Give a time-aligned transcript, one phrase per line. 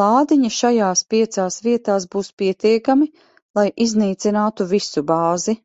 [0.00, 3.10] Lādiņi šajās piecās vietās būs pietiekami,
[3.62, 5.62] lai iznīcinātu visu bāzi.